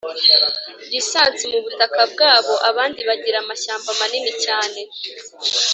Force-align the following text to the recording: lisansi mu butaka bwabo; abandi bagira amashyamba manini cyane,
lisansi 0.93 1.43
mu 1.51 1.59
butaka 1.65 2.01
bwabo; 2.11 2.53
abandi 2.69 2.99
bagira 3.09 3.37
amashyamba 3.43 3.89
manini 3.99 4.31
cyane, 4.45 4.79